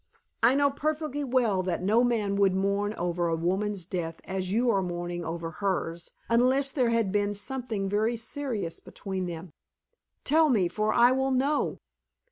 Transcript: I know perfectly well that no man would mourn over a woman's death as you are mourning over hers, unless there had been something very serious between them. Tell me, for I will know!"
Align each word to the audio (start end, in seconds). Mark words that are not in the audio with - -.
I 0.41 0.55
know 0.55 0.71
perfectly 0.71 1.23
well 1.23 1.61
that 1.61 1.83
no 1.83 2.03
man 2.03 2.35
would 2.37 2.55
mourn 2.55 2.95
over 2.95 3.27
a 3.27 3.35
woman's 3.35 3.85
death 3.85 4.15
as 4.23 4.51
you 4.51 4.67
are 4.71 4.81
mourning 4.81 5.23
over 5.23 5.51
hers, 5.61 6.09
unless 6.27 6.71
there 6.71 6.89
had 6.89 7.11
been 7.11 7.35
something 7.35 7.87
very 7.87 8.15
serious 8.15 8.79
between 8.79 9.27
them. 9.27 9.53
Tell 10.23 10.49
me, 10.49 10.67
for 10.69 10.91
I 10.91 11.11
will 11.11 11.29
know!" 11.29 11.77